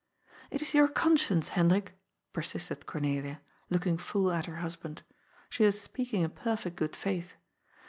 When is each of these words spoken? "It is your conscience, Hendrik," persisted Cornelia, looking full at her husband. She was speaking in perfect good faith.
"It 0.49 0.63
is 0.63 0.73
your 0.73 0.87
conscience, 0.87 1.49
Hendrik," 1.49 1.93
persisted 2.33 2.87
Cornelia, 2.87 3.39
looking 3.69 3.99
full 3.99 4.31
at 4.31 4.47
her 4.47 4.55
husband. 4.55 5.03
She 5.47 5.63
was 5.63 5.79
speaking 5.79 6.23
in 6.23 6.31
perfect 6.31 6.75
good 6.75 6.95
faith. 6.95 7.35